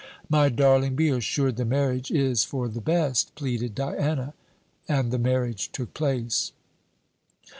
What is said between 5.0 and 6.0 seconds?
the marriage took